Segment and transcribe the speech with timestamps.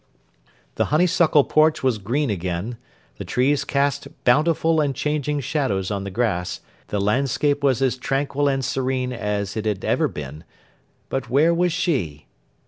[0.77, 2.77] The honey suckle porch was green again,
[3.17, 8.47] the trees cast bountiful and changing shadows on the grass, the landscape was as tranquil
[8.47, 10.43] and serene as it had ever been;
[11.09, 12.25] but where was she!